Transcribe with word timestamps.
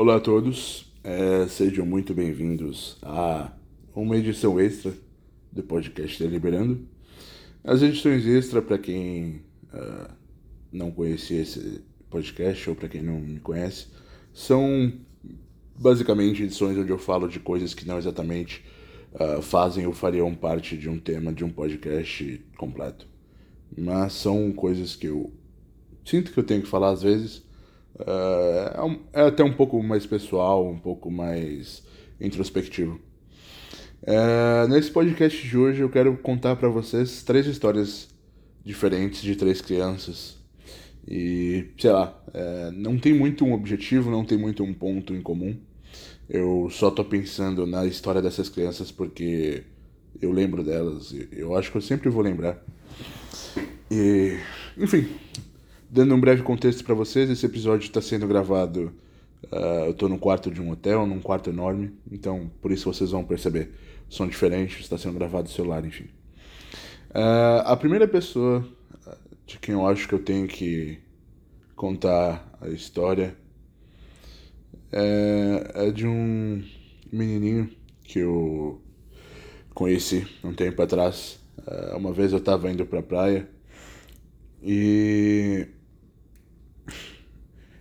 Olá 0.00 0.14
a 0.14 0.20
todos, 0.20 0.86
é, 1.02 1.48
sejam 1.48 1.84
muito 1.84 2.14
bem-vindos 2.14 2.98
a 3.02 3.50
uma 3.92 4.16
edição 4.16 4.60
extra 4.60 4.92
do 5.50 5.60
podcast 5.60 6.22
Deliberando. 6.22 6.86
As 7.64 7.82
edições 7.82 8.24
extra, 8.24 8.62
para 8.62 8.78
quem 8.78 9.42
uh, 9.74 10.08
não 10.70 10.92
conhecia 10.92 11.42
esse 11.42 11.82
podcast 12.08 12.70
ou 12.70 12.76
para 12.76 12.88
quem 12.88 13.02
não 13.02 13.18
me 13.18 13.40
conhece, 13.40 13.88
são 14.32 14.92
basicamente 15.76 16.44
edições 16.44 16.78
onde 16.78 16.92
eu 16.92 16.98
falo 16.98 17.26
de 17.26 17.40
coisas 17.40 17.74
que 17.74 17.84
não 17.84 17.98
exatamente 17.98 18.64
uh, 19.14 19.42
fazem 19.42 19.84
ou 19.84 19.92
fariam 19.92 20.32
parte 20.32 20.76
de 20.76 20.88
um 20.88 20.96
tema 20.96 21.32
de 21.32 21.44
um 21.44 21.50
podcast 21.50 22.40
completo. 22.56 23.04
Mas 23.76 24.12
são 24.12 24.52
coisas 24.52 24.94
que 24.94 25.08
eu 25.08 25.32
sinto 26.04 26.32
que 26.32 26.38
eu 26.38 26.44
tenho 26.44 26.62
que 26.62 26.68
falar 26.68 26.90
às 26.90 27.02
vezes 27.02 27.47
Uh, 28.00 29.00
é, 29.12 29.22
até 29.22 29.42
um 29.42 29.52
pouco 29.52 29.82
mais 29.82 30.06
pessoal, 30.06 30.68
um 30.68 30.78
pouco 30.78 31.10
mais 31.10 31.82
introspectivo. 32.20 33.00
Uh, 34.02 34.68
nesse 34.68 34.90
podcast 34.90 35.46
de 35.46 35.58
hoje 35.58 35.80
eu 35.80 35.90
quero 35.90 36.16
contar 36.18 36.54
para 36.56 36.68
vocês 36.68 37.22
três 37.24 37.46
histórias 37.46 38.08
diferentes 38.64 39.22
de 39.22 39.34
três 39.34 39.60
crianças. 39.60 40.36
E, 41.06 41.70
sei 41.78 41.90
lá, 41.90 42.22
uh, 42.28 42.70
não 42.72 42.98
tem 42.98 43.14
muito 43.14 43.44
um 43.44 43.52
objetivo, 43.52 44.10
não 44.10 44.24
tem 44.24 44.38
muito 44.38 44.62
um 44.62 44.72
ponto 44.72 45.14
em 45.14 45.22
comum. 45.22 45.56
Eu 46.28 46.68
só 46.70 46.90
tô 46.90 47.04
pensando 47.04 47.66
na 47.66 47.86
história 47.86 48.20
dessas 48.20 48.48
crianças 48.48 48.92
porque 48.92 49.64
eu 50.20 50.30
lembro 50.30 50.62
delas. 50.62 51.14
Eu 51.32 51.56
acho 51.56 51.70
que 51.70 51.78
eu 51.78 51.82
sempre 51.82 52.10
vou 52.10 52.22
lembrar. 52.22 52.62
E, 53.90 54.38
enfim, 54.76 55.08
Dando 55.90 56.14
um 56.14 56.20
breve 56.20 56.42
contexto 56.42 56.84
para 56.84 56.94
vocês, 56.94 57.30
esse 57.30 57.46
episódio 57.46 57.86
está 57.86 58.02
sendo 58.02 58.26
gravado. 58.28 58.92
Uh, 59.50 59.86
eu 59.86 59.90
estou 59.92 60.06
no 60.06 60.18
quarto 60.18 60.50
de 60.50 60.60
um 60.60 60.70
hotel, 60.70 61.06
num 61.06 61.18
quarto 61.18 61.48
enorme, 61.48 61.94
então 62.12 62.50
por 62.60 62.70
isso 62.70 62.92
vocês 62.92 63.10
vão 63.10 63.24
perceber 63.24 63.70
som 64.06 64.26
diferente, 64.26 64.82
está 64.82 64.98
sendo 64.98 65.14
gravado 65.14 65.44
no 65.44 65.54
celular, 65.54 65.82
enfim. 65.86 66.04
Uh, 67.08 67.64
a 67.64 67.74
primeira 67.74 68.06
pessoa 68.06 68.68
de 69.46 69.58
quem 69.58 69.74
eu 69.74 69.86
acho 69.86 70.06
que 70.06 70.14
eu 70.14 70.18
tenho 70.18 70.46
que 70.46 70.98
contar 71.74 72.46
a 72.60 72.68
história 72.68 73.34
é, 74.92 75.86
é 75.86 75.90
de 75.90 76.06
um 76.06 76.62
menininho 77.10 77.70
que 78.04 78.18
eu 78.18 78.78
conheci 79.72 80.26
um 80.44 80.52
tempo 80.52 80.82
atrás. 80.82 81.40
Uh, 81.60 81.96
uma 81.96 82.12
vez 82.12 82.32
eu 82.32 82.38
estava 82.38 82.70
indo 82.70 82.84
para 82.84 82.98
a 82.98 83.02
praia 83.02 83.48
e 84.62 85.66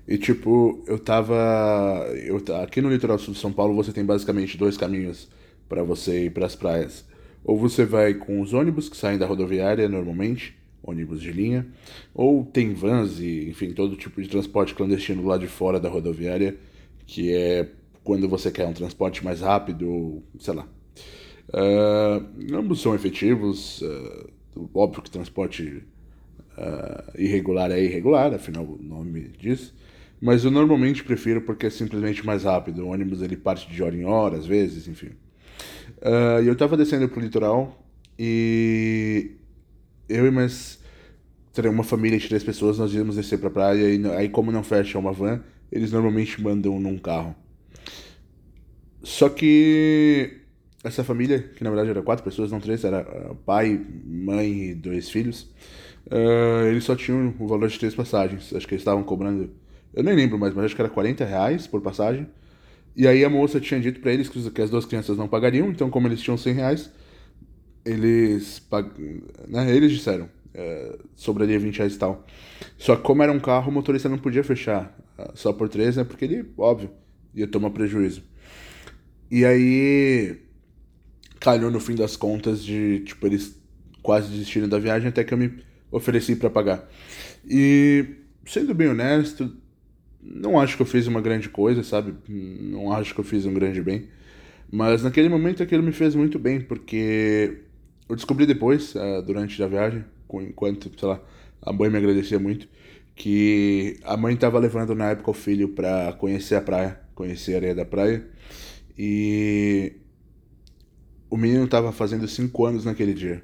e 0.08 0.18
tipo, 0.18 0.84
eu 0.88 0.98
tava. 0.98 1.36
Eu, 2.24 2.42
aqui 2.62 2.82
no 2.82 2.90
litoral 2.90 3.20
sul 3.20 3.34
de 3.34 3.40
São 3.40 3.52
Paulo 3.52 3.76
você 3.76 3.92
tem 3.92 4.06
basicamente 4.06 4.58
dois 4.58 4.78
caminhos 4.78 5.28
para 5.68 5.84
você 5.84 6.26
ir 6.26 6.32
para 6.32 6.46
as 6.46 6.56
praias. 6.56 7.06
Ou 7.44 7.58
você 7.58 7.86
vai 7.86 8.14
com 8.14 8.42
os 8.42 8.54
ônibus 8.54 8.88
que 8.88 8.96
saem 8.96 9.18
da 9.18 9.26
rodoviária 9.26 9.88
normalmente, 9.90 10.56
ônibus 10.82 11.22
de 11.22 11.32
linha, 11.32 11.68
ou 12.14 12.46
tem 12.46 12.74
vans 12.74 13.20
e, 13.20 13.50
enfim, 13.50 13.72
todo 13.72 13.96
tipo 13.98 14.22
de 14.22 14.30
transporte 14.30 14.74
clandestino 14.74 15.26
lá 15.26 15.38
de 15.38 15.48
fora 15.48 15.80
da 15.80 15.90
rodoviária, 15.90 16.58
que 17.06 17.34
é 17.34 17.70
quando 18.04 18.30
você 18.30 18.50
quer 18.50 18.66
um 18.66 18.74
transporte 18.74 19.24
mais 19.24 19.42
rápido, 19.42 20.24
sei 20.40 20.54
lá. 20.54 20.68
Uh, 21.50 22.56
ambos 22.56 22.82
são 22.82 22.96
efetivos, 22.96 23.82
uh, 23.82 24.30
óbvio 24.74 25.02
que 25.02 25.12
transporte 25.12 25.84
uh, 26.58 27.22
irregular 27.22 27.72
é 27.72 27.84
irregular, 27.84 28.34
afinal 28.34 28.64
o 28.64 28.82
nome 28.82 29.32
diz. 29.38 29.74
Mas 30.20 30.44
eu 30.44 30.52
normalmente 30.52 31.04
prefiro 31.04 31.42
porque 31.42 31.68
é 31.68 31.70
simplesmente 31.70 32.26
mais 32.26 32.44
rápido. 32.44 32.84
O 32.84 32.90
ônibus 32.90 33.22
ele 33.22 33.38
parte 33.38 33.70
de 33.70 33.84
hora 33.84 33.96
em 33.96 34.06
hora, 34.06 34.38
às 34.38 34.46
vezes, 34.46 34.88
enfim. 34.88 35.12
Uh, 36.00 36.42
eu 36.46 36.56
tava 36.56 36.76
descendo 36.76 37.08
pro 37.08 37.20
litoral 37.20 37.84
e 38.18 39.32
eu 40.10 40.26
e 40.26 40.32
mais 40.32 40.80
uma 41.66 41.84
família 41.84 42.20
de 42.20 42.28
três 42.28 42.44
pessoas, 42.44 42.78
nós 42.78 42.94
íamos 42.94 43.16
descer 43.16 43.40
pra 43.40 43.50
praia 43.50 43.90
e 43.90 44.06
aí 44.12 44.30
como 44.30 44.52
não 44.52 44.62
fecha 44.62 45.00
uma 45.00 45.12
van, 45.12 45.42
eles 45.72 45.92
normalmente 45.92 46.40
mandam 46.40 46.80
num 46.80 47.00
carro. 47.00 47.36
Só 49.02 49.28
que 49.28 50.42
essa 50.84 51.04
família, 51.04 51.40
que 51.40 51.64
na 51.64 51.72
verdade 51.72 51.90
era 51.90 52.02
quatro 52.04 52.24
pessoas, 52.24 52.52
não 52.52 52.60
três, 52.60 52.84
era 52.84 53.00
ah, 53.00 53.36
pai, 53.46 53.84
mãe 54.06 54.70
e 54.70 54.76
dois 54.76 55.10
filhos, 55.10 55.50
uh, 56.12 56.68
eles 56.68 56.84
só 56.84 56.96
tinham 56.96 57.34
o 57.40 57.48
valor 57.48 57.70
de 57.70 57.80
três 57.80 57.96
passagens. 57.96 58.54
Acho 58.54 58.68
que 58.68 58.76
eles 58.76 58.82
estavam 58.82 59.04
cobrando 59.04 59.50
eu 59.94 60.04
nem 60.04 60.16
lembro 60.16 60.38
mais, 60.38 60.54
mas 60.54 60.66
acho 60.66 60.76
que 60.76 60.82
era 60.82 60.90
40 60.90 61.26
reais 61.26 61.68
por 61.68 61.82
passagem. 61.82 62.28
E 62.96 63.08
aí 63.08 63.24
a 63.24 63.30
moça 63.30 63.60
tinha 63.60 63.80
dito 63.80 64.00
para 64.00 64.12
eles 64.12 64.28
que 64.28 64.62
as 64.62 64.70
duas 64.70 64.86
crianças 64.86 65.18
não 65.18 65.28
pagariam, 65.28 65.70
então 65.70 65.90
como 65.90 66.08
eles 66.08 66.22
tinham 66.22 66.38
100 66.38 66.54
reais, 66.54 66.92
eles, 67.86 68.60
pag... 68.60 68.90
né, 69.48 69.76
eles 69.76 69.92
disseram, 69.92 70.30
é, 70.54 70.98
sobraria 71.16 71.60
20 71.60 71.78
reais 71.78 71.96
e 71.96 72.00
tal. 72.00 72.26
Só 72.78 72.96
que 72.96 73.04
como 73.04 73.22
era 73.22 73.32
um 73.32 73.40
carro, 73.40 73.70
o 73.70 73.74
motorista 73.74 74.10
não 74.10 74.18
podia 74.18 74.44
fechar 74.44 74.98
ah, 75.18 75.32
só 75.36 75.54
por 75.54 75.70
3, 75.70 75.98
né, 75.98 76.04
porque 76.04 76.26
ele, 76.26 76.52
óbvio, 76.58 76.90
ia 77.36 77.48
tomar 77.48 77.70
prejuízo. 77.70 78.24
E 79.30 79.46
aí 79.46 80.40
calhou 81.40 81.70
no 81.70 81.80
fim 81.80 81.96
das 81.96 82.16
contas 82.16 82.64
de, 82.64 83.02
tipo, 83.02 83.28
eles 83.28 83.56
quase 84.02 84.30
desistirem 84.30 84.68
da 84.68 84.80
viagem 84.80 85.10
até 85.10 85.24
que 85.24 85.34
eu 85.34 85.38
me 85.38 85.60
ofereci 85.92 86.36
para 86.36 86.50
pagar. 86.50 86.90
E, 87.48 88.06
sendo 88.46 88.74
bem 88.74 88.88
honesto, 88.88 89.56
não 90.30 90.60
acho 90.60 90.76
que 90.76 90.82
eu 90.82 90.86
fiz 90.86 91.08
uma 91.08 91.22
grande 91.22 91.50
coisa, 91.50 91.84
sabe? 91.84 92.14
Não 92.28 92.92
acho 92.92 93.14
que 93.14 93.20
eu 93.20 93.24
fiz 93.24 93.46
um 93.46 93.54
grande 93.54 93.82
bem. 93.82 94.08
Mas 94.70 95.04
naquele 95.04 95.30
momento 95.30 95.64
aquilo 95.64 95.82
me 95.82 95.94
fez 95.94 96.14
muito 96.14 96.38
bem, 96.38 96.60
porque 96.60 97.60
eu 98.10 98.16
descobri 98.16 98.46
depois, 98.46 98.94
uh, 98.96 99.22
durante 99.26 99.62
a 99.64 99.68
viagem, 99.68 100.04
enquanto, 100.34 100.92
sei 101.00 101.08
lá, 101.08 101.22
a 101.62 101.72
mãe 101.72 101.90
me 101.90 101.98
agradecia 101.98 102.38
muito, 102.38 102.68
que 103.16 103.98
a 104.04 104.18
mãe 104.18 104.34
estava 104.34 104.60
levando 104.60 104.94
na 104.94 105.12
época 105.12 105.32
o 105.32 105.34
filho 105.34 105.70
para 105.70 106.14
conhecer 106.14 106.56
a 106.56 106.62
praia, 106.62 107.00
conhecer 107.16 107.54
a 107.54 107.58
areia 107.58 107.76
da 107.76 107.86
praia. 107.86 108.28
E 108.98 109.94
o 111.30 111.38
menino 111.38 111.66
estava 111.66 111.92
fazendo 111.92 112.28
5 112.28 112.66
anos 112.66 112.86
naquele 112.86 113.14
dia. 113.14 113.42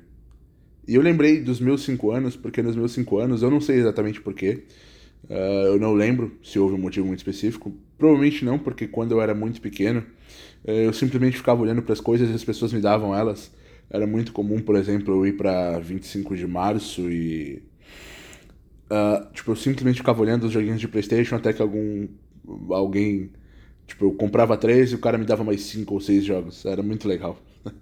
E 0.88 0.96
eu 0.96 1.02
lembrei 1.02 1.42
dos 1.42 1.62
meus 1.62 1.84
5 1.84 2.12
anos, 2.12 2.36
porque 2.36 2.62
nos 2.62 2.76
meus 2.76 2.92
5 2.92 3.18
anos, 3.18 3.42
eu 3.42 3.50
não 3.50 3.62
sei 3.62 3.78
exatamente 3.78 4.20
porquê, 4.20 4.64
Uh, 5.30 5.68
eu 5.68 5.80
não 5.80 5.94
lembro 5.94 6.38
se 6.44 6.60
houve 6.60 6.76
um 6.76 6.78
motivo 6.78 7.08
muito 7.08 7.20
específico. 7.20 7.74
Provavelmente 7.98 8.44
não, 8.44 8.60
porque 8.60 8.88
quando 8.88 9.12
eu 9.14 9.22
era 9.22 9.34
muito 9.34 9.62
pequeno, 9.62 10.02
uh, 10.66 10.72
eu 10.72 10.94
simplesmente 10.94 11.38
ficava 11.38 11.62
olhando 11.62 11.82
para 11.82 11.94
as 11.94 12.02
coisas 12.02 12.30
e 12.30 12.34
as 12.34 12.44
pessoas 12.44 12.74
me 12.74 12.82
davam 12.82 13.16
elas. 13.16 13.52
Era 13.90 14.08
muito 14.08 14.32
comum, 14.32 14.60
por 14.60 14.76
exemplo, 14.76 15.14
eu 15.14 15.28
ir 15.28 15.34
para 15.34 15.80
25 15.80 16.36
de 16.36 16.48
março 16.48 17.10
e. 17.10 17.64
Uh, 18.90 19.32
tipo, 19.34 19.52
eu 19.52 19.56
simplesmente 19.56 19.98
ficava 19.98 20.22
olhando 20.22 20.46
os 20.46 20.52
joguinhos 20.52 20.80
de 20.80 20.88
PlayStation 20.88 21.36
até 21.36 21.54
que 21.54 21.62
algum. 21.62 22.08
Alguém. 22.70 23.32
Tipo, 23.88 24.06
eu 24.06 24.12
comprava 24.14 24.58
três 24.58 24.92
e 24.92 24.96
o 24.96 25.00
cara 25.00 25.18
me 25.18 25.26
dava 25.26 25.44
mais 25.44 25.62
cinco 25.62 25.94
ou 25.94 26.02
seis 26.02 26.24
jogos. 26.24 26.66
Era 26.66 26.82
muito 26.82 27.08
legal. 27.08 27.38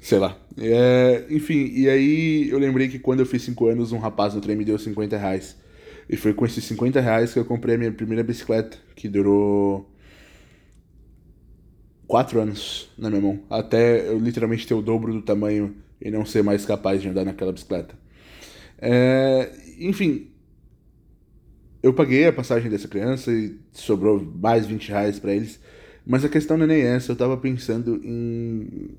Sei 0.00 0.18
lá. 0.18 0.38
É, 0.58 1.26
enfim, 1.30 1.70
e 1.74 1.88
aí 1.88 2.48
eu 2.48 2.58
lembrei 2.58 2.88
que 2.88 2.98
quando 2.98 3.20
eu 3.20 3.26
fiz 3.26 3.42
5 3.42 3.66
anos, 3.66 3.90
um 3.90 3.98
rapaz 3.98 4.34
no 4.34 4.40
trem 4.40 4.56
me 4.56 4.64
deu 4.64 4.78
50 4.78 5.16
reais. 5.16 5.56
E 6.08 6.16
foi 6.16 6.32
com 6.32 6.44
esses 6.44 6.64
50 6.64 7.00
reais 7.00 7.32
que 7.32 7.38
eu 7.38 7.44
comprei 7.44 7.74
a 7.74 7.78
minha 7.78 7.92
primeira 7.92 8.22
bicicleta, 8.22 8.78
que 8.94 9.08
durou 9.08 9.90
quatro 12.06 12.40
anos 12.40 12.90
na 12.96 13.10
minha 13.10 13.20
mão. 13.22 13.40
Até 13.50 14.08
eu 14.08 14.18
literalmente 14.18 14.66
ter 14.66 14.74
o 14.74 14.82
dobro 14.82 15.12
do 15.12 15.22
tamanho 15.22 15.74
e 16.00 16.10
não 16.10 16.24
ser 16.24 16.42
mais 16.42 16.64
capaz 16.64 17.02
de 17.02 17.08
andar 17.08 17.24
naquela 17.24 17.52
bicicleta. 17.52 17.94
É, 18.78 19.50
enfim, 19.78 20.30
eu 21.82 21.92
paguei 21.92 22.26
a 22.26 22.32
passagem 22.32 22.70
dessa 22.70 22.88
criança 22.88 23.32
e 23.32 23.58
sobrou 23.72 24.20
mais 24.20 24.66
20 24.66 24.88
reais 24.88 25.18
pra 25.18 25.34
eles. 25.34 25.60
Mas 26.06 26.24
a 26.24 26.28
questão 26.28 26.56
não 26.56 26.64
é 26.64 26.68
nem 26.68 26.82
essa, 26.82 27.12
eu 27.12 27.16
tava 27.16 27.36
pensando 27.36 28.00
em. 28.04 28.90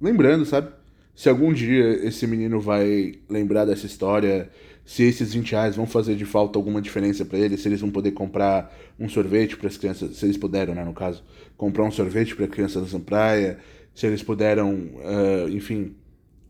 Lembrando, 0.00 0.44
sabe? 0.44 0.68
Se 1.14 1.28
algum 1.28 1.52
dia 1.52 2.06
esse 2.06 2.26
menino 2.26 2.60
vai 2.60 3.14
lembrar 3.28 3.64
dessa 3.64 3.86
história 3.86 4.50
se 4.84 5.02
esses 5.02 5.32
20 5.32 5.52
reais 5.52 5.76
vão 5.76 5.86
fazer 5.86 6.14
de 6.14 6.24
falta 6.24 6.58
alguma 6.58 6.80
diferença 6.80 7.24
para 7.24 7.38
eles, 7.38 7.60
se 7.60 7.68
eles 7.68 7.80
vão 7.80 7.90
poder 7.90 8.12
comprar 8.12 8.74
um 8.98 9.08
sorvete 9.08 9.56
para 9.56 9.68
as 9.68 9.76
crianças, 9.76 10.16
se 10.16 10.26
eles 10.26 10.36
puderam, 10.36 10.74
né, 10.74 10.84
no 10.84 10.92
caso, 10.92 11.24
comprar 11.56 11.84
um 11.84 11.90
sorvete 11.90 12.36
para 12.36 12.46
crianças 12.46 12.92
na 12.92 13.00
praia, 13.00 13.58
se 13.94 14.06
eles 14.06 14.22
puderam, 14.22 14.74
uh, 14.74 15.48
enfim, 15.50 15.94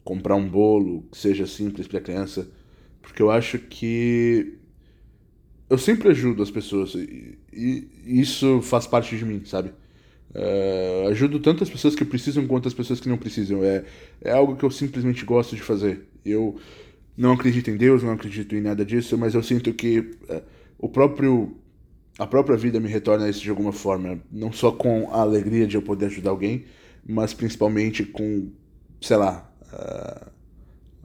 comprar 0.03 0.35
um 0.35 0.49
bolo 0.49 1.05
que 1.13 1.19
seja 1.19 1.47
simples 1.47 1.87
para 1.87 1.99
a 1.99 2.03
criança, 2.03 2.49
porque 3.01 3.23
eu 3.23 3.31
acho 3.31 3.59
que 3.59 4.59
eu 5.71 5.79
sempre 5.79 6.09
ajudo 6.09 6.43
as 6.43 6.51
pessoas 6.51 6.95
e, 6.95 7.39
e 7.53 7.89
isso 8.05 8.61
faz 8.63 8.87
parte 8.87 9.17
de 9.17 9.25
mim, 9.25 9.43
sabe? 9.45 9.71
Uh, 10.35 11.09
ajudo 11.11 11.39
tanto 11.39 11.63
as 11.63 11.71
pessoas 11.71 11.95
que 11.95 12.05
precisam 12.05 12.45
quanto 12.47 12.67
as 12.67 12.75
pessoas 12.75 12.99
que 12.99 13.09
não 13.09 13.17
precisam. 13.17 13.63
É, 13.63 13.85
é 14.21 14.33
algo 14.33 14.57
que 14.57 14.65
eu 14.65 14.71
simplesmente 14.71 15.25
gosto 15.25 15.55
de 15.55 15.63
fazer. 15.63 16.09
Eu 16.25 16.57
não 17.17 17.33
acredito 17.33 17.71
em 17.71 17.77
Deus, 17.77 18.03
não 18.03 18.13
acredito 18.13 18.55
em 18.55 18.61
nada 18.61 18.85
disso, 18.85 19.17
mas 19.17 19.35
eu 19.35 19.43
sinto 19.43 19.73
que 19.73 19.99
uh, 19.99 20.43
o 20.79 20.89
próprio 20.89 21.57
a 22.19 22.27
própria 22.27 22.57
vida 22.57 22.79
me 22.79 22.89
retorna 22.89 23.29
isso 23.29 23.41
de 23.41 23.51
alguma 23.51 23.73
forma, 23.73 24.21
não 24.31 24.53
só 24.53 24.71
com 24.71 25.11
a 25.13 25.21
alegria 25.21 25.67
de 25.67 25.77
eu 25.77 25.83
poder 25.83 26.07
ajudar 26.07 26.31
alguém, 26.31 26.65
mas 27.05 27.35
principalmente 27.35 28.05
com, 28.05 28.53
sei 29.01 29.17
lá, 29.17 29.51
a, 29.73 30.31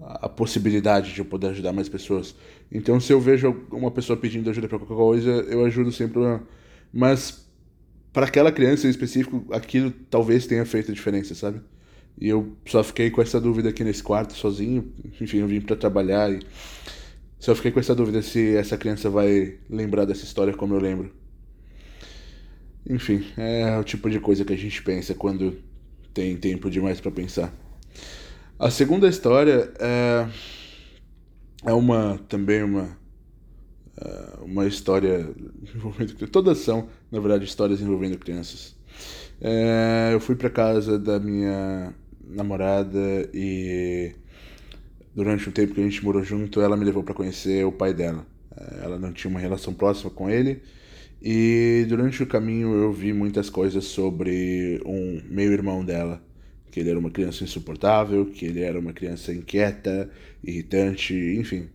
a 0.01 0.29
possibilidade 0.29 1.13
de 1.13 1.19
eu 1.19 1.25
poder 1.25 1.47
ajudar 1.47 1.73
mais 1.73 1.89
pessoas. 1.89 2.35
Então, 2.71 2.99
se 2.99 3.11
eu 3.11 3.19
vejo 3.19 3.65
uma 3.71 3.89
pessoa 3.89 4.15
pedindo 4.15 4.49
ajuda 4.49 4.67
para 4.67 4.77
qualquer 4.77 4.95
coisa, 4.95 5.29
eu 5.49 5.65
ajudo 5.65 5.91
sempre. 5.91 6.19
Mas 6.93 7.49
para 8.13 8.27
aquela 8.27 8.51
criança 8.51 8.87
em 8.87 8.89
específico, 8.89 9.45
aquilo 9.51 9.91
talvez 10.09 10.45
tenha 10.45 10.65
feito 10.65 10.91
a 10.91 10.93
diferença, 10.93 11.33
sabe? 11.33 11.59
E 12.19 12.27
eu 12.27 12.53
só 12.65 12.83
fiquei 12.83 13.09
com 13.09 13.21
essa 13.21 13.39
dúvida 13.39 13.69
aqui 13.69 13.83
nesse 13.83 14.03
quarto 14.03 14.33
sozinho. 14.33 14.91
Enfim, 15.21 15.37
eu 15.37 15.47
vim 15.47 15.61
para 15.61 15.75
trabalhar 15.75 16.29
e 16.31 16.39
só 17.39 17.55
fiquei 17.55 17.71
com 17.71 17.79
essa 17.79 17.95
dúvida 17.95 18.21
se 18.21 18.55
essa 18.57 18.77
criança 18.77 19.09
vai 19.09 19.57
lembrar 19.69 20.03
dessa 20.03 20.25
história 20.25 20.53
como 20.53 20.75
eu 20.75 20.79
lembro. 20.81 21.11
Enfim, 22.89 23.25
é 23.37 23.77
o 23.77 23.83
tipo 23.83 24.09
de 24.09 24.19
coisa 24.19 24.43
que 24.43 24.51
a 24.51 24.57
gente 24.57 24.83
pensa 24.83 25.13
quando 25.13 25.57
tem 26.13 26.35
tempo 26.35 26.69
demais 26.69 26.99
para 26.99 27.11
pensar. 27.11 27.53
A 28.57 28.69
segunda 28.69 29.07
história 29.07 29.71
é, 29.79 30.27
é 31.65 31.71
uma 31.71 32.19
também 32.27 32.61
uma 32.63 32.97
é, 33.95 34.43
uma 34.43 34.65
história 34.65 35.29
envolvendo 35.73 36.27
todas 36.27 36.57
são 36.57 36.89
na 37.09 37.19
verdade 37.21 37.45
histórias 37.45 37.79
envolvendo 37.79 38.17
crianças. 38.17 38.75
É, 39.39 40.09
eu 40.11 40.19
fui 40.19 40.35
para 40.35 40.49
casa 40.49 40.99
da 40.99 41.17
minha 41.19 41.93
namorada 42.29 43.29
e 43.33 44.13
durante 45.13 45.49
o 45.49 45.51
tempo 45.51 45.73
que 45.73 45.81
a 45.81 45.83
gente 45.83 46.03
morou 46.03 46.23
junto, 46.23 46.61
ela 46.61 46.77
me 46.77 46.85
levou 46.85 47.03
para 47.03 47.13
conhecer 47.13 47.65
o 47.65 47.71
pai 47.71 47.93
dela. 47.93 48.25
É, 48.55 48.85
ela 48.85 48.99
não 48.99 49.11
tinha 49.11 49.29
uma 49.29 49.39
relação 49.39 49.73
próxima 49.73 50.09
com 50.09 50.29
ele. 50.29 50.61
E 51.21 51.85
durante 51.89 52.23
o 52.23 52.27
caminho 52.27 52.73
eu 52.73 52.93
vi 52.93 53.11
muitas 53.11 53.49
coisas 53.49 53.83
sobre 53.85 54.81
um 54.85 55.21
meio-irmão 55.29 55.83
dela, 55.83 56.21
que 56.71 56.79
ele 56.79 56.89
era 56.89 56.99
uma 56.99 57.11
criança 57.11 57.43
insuportável, 57.43 58.25
que 58.25 58.45
ele 58.45 58.61
era 58.61 58.79
uma 58.79 58.93
criança 58.93 59.33
inquieta, 59.33 60.09
irritante, 60.43 61.13
enfim. 61.13 61.67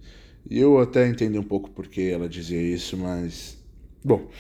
E 0.48 0.58
eu 0.58 0.78
até 0.78 1.06
entendi 1.06 1.38
um 1.38 1.42
pouco 1.42 1.70
porque 1.70 2.02
ela 2.02 2.28
dizia 2.28 2.60
isso, 2.60 2.96
mas. 2.96 3.58
Bom, 4.02 4.30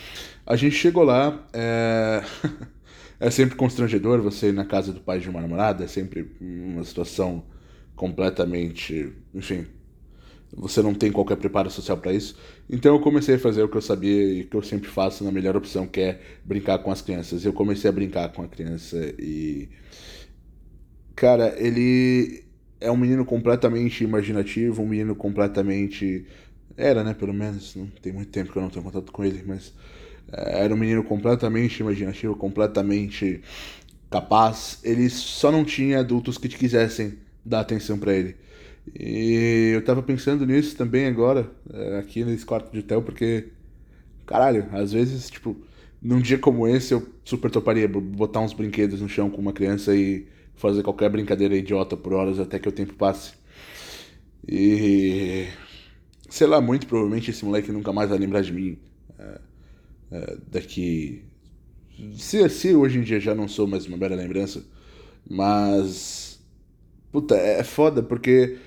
a 0.46 0.56
gente 0.56 0.76
chegou 0.76 1.02
lá. 1.02 1.46
É... 1.52 2.22
é 3.18 3.30
sempre 3.30 3.56
constrangedor 3.56 4.20
você 4.20 4.48
ir 4.48 4.52
na 4.52 4.64
casa 4.64 4.92
do 4.92 5.00
pai 5.00 5.20
de 5.20 5.28
uma 5.28 5.40
namorada, 5.40 5.84
é 5.84 5.86
sempre 5.88 6.30
uma 6.40 6.84
situação 6.84 7.44
completamente, 7.94 9.12
enfim, 9.32 9.66
você 10.56 10.82
não 10.82 10.94
tem 10.94 11.10
qualquer 11.10 11.36
preparo 11.36 11.70
social 11.70 11.96
para 11.98 12.12
isso. 12.12 12.36
Então 12.68 12.94
eu 12.94 13.00
comecei 13.00 13.36
a 13.36 13.38
fazer 13.38 13.62
o 13.62 13.68
que 13.68 13.76
eu 13.76 13.82
sabia 13.82 14.40
e 14.40 14.44
que 14.44 14.56
eu 14.56 14.62
sempre 14.62 14.88
faço 14.88 15.24
na 15.24 15.32
melhor 15.32 15.56
opção, 15.56 15.86
que 15.86 16.00
é 16.00 16.20
brincar 16.44 16.78
com 16.78 16.90
as 16.90 17.02
crianças. 17.02 17.44
Eu 17.44 17.52
comecei 17.52 17.88
a 17.88 17.92
brincar 17.92 18.32
com 18.32 18.42
a 18.42 18.48
criança 18.48 19.14
e 19.18 19.68
cara, 21.14 21.54
ele 21.58 22.44
é 22.80 22.90
um 22.90 22.96
menino 22.96 23.24
completamente 23.24 24.04
imaginativo, 24.04 24.82
um 24.82 24.88
menino 24.88 25.14
completamente 25.14 26.26
era, 26.76 27.04
né, 27.04 27.14
pelo 27.14 27.32
menos, 27.32 27.74
não 27.76 27.86
tem 27.86 28.12
muito 28.12 28.30
tempo 28.30 28.52
que 28.52 28.58
eu 28.58 28.62
não 28.62 28.70
tenho 28.70 28.84
contato 28.84 29.12
com 29.12 29.24
ele, 29.24 29.42
mas 29.46 29.72
era 30.32 30.74
um 30.74 30.76
menino 30.76 31.04
completamente 31.04 31.80
imaginativo, 31.80 32.36
completamente 32.36 33.42
capaz. 34.10 34.78
Ele 34.82 35.08
só 35.10 35.50
não 35.50 35.64
tinha 35.64 36.00
adultos 36.00 36.38
que 36.38 36.48
quisessem 36.48 37.18
dar 37.44 37.60
atenção 37.60 37.98
para 37.98 38.14
ele. 38.14 38.36
E 38.94 39.72
eu 39.74 39.84
tava 39.84 40.02
pensando 40.02 40.44
nisso 40.46 40.76
também 40.76 41.06
agora, 41.06 41.50
é, 41.72 41.98
aqui 41.98 42.24
nesse 42.24 42.44
quarto 42.44 42.70
de 42.70 42.80
hotel, 42.80 43.02
porque, 43.02 43.48
caralho, 44.26 44.66
às 44.72 44.92
vezes, 44.92 45.30
tipo, 45.30 45.56
num 46.02 46.20
dia 46.20 46.38
como 46.38 46.68
esse 46.68 46.92
eu 46.92 47.06
super 47.24 47.50
toparia 47.50 47.88
botar 47.88 48.40
uns 48.40 48.52
brinquedos 48.52 49.00
no 49.00 49.08
chão 49.08 49.30
com 49.30 49.40
uma 49.40 49.52
criança 49.52 49.96
e 49.96 50.26
fazer 50.54 50.82
qualquer 50.82 51.10
brincadeira 51.10 51.56
idiota 51.56 51.96
por 51.96 52.12
horas 52.12 52.38
até 52.38 52.58
que 52.58 52.68
o 52.68 52.72
tempo 52.72 52.94
passe. 52.94 53.32
E. 54.46 55.46
Sei 56.28 56.46
lá, 56.46 56.60
muito 56.60 56.86
provavelmente 56.86 57.30
esse 57.30 57.44
moleque 57.44 57.72
nunca 57.72 57.92
mais 57.92 58.10
vai 58.10 58.18
lembrar 58.18 58.42
de 58.42 58.52
mim. 58.52 58.78
É, 60.14 60.36
daqui. 60.46 61.24
Se, 62.16 62.48
se 62.48 62.74
hoje 62.74 62.98
em 62.98 63.02
dia 63.02 63.20
já 63.20 63.34
não 63.34 63.48
sou 63.48 63.66
mais 63.66 63.86
uma 63.86 63.96
bela 63.96 64.16
lembrança, 64.16 64.64
mas 65.28 66.34
Puta, 67.12 67.36
é 67.36 67.62
foda, 67.62 68.02
porque 68.02 68.58